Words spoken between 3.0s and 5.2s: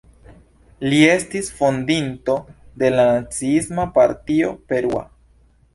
Naciisma Partio Perua.